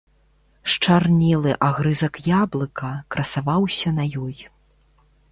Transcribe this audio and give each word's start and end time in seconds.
Счарнелы 0.75 1.51
агрызак 1.67 2.15
яблыка 2.41 2.89
красаваўся 3.17 3.93
на 3.99 4.05
ёй. 4.25 4.35